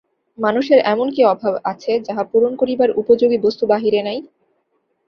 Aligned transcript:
মানুষের 0.37 0.79
এমন 0.85 1.07
কি 1.15 1.21
অভাব 1.25 1.53
আছে, 1.63 1.91
যাহা 2.07 2.23
পূরণ 2.31 2.53
করিবার 2.55 2.89
উপযোগী 3.01 3.37
বস্তু 3.45 3.63
বাহিরে 3.67 4.01
নাই। 4.03 4.19